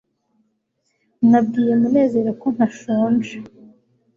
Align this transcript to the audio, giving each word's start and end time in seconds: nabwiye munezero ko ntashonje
nabwiye 1.29 1.73
munezero 1.81 2.31
ko 2.41 2.47
ntashonje 2.55 3.35